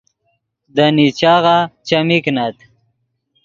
دے 0.75 0.85
نیچاغہ 0.95 1.57
چیمی 1.87 2.17
کینت 2.23 2.57